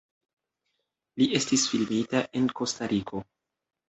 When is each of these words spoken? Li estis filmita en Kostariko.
Li 1.21 1.27
estis 1.39 1.65
filmita 1.73 2.21
en 2.39 2.47
Kostariko. 2.61 3.21